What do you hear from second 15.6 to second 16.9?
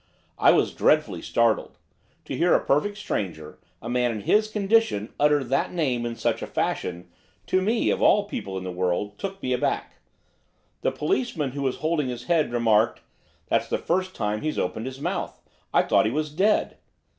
I thought he was dead."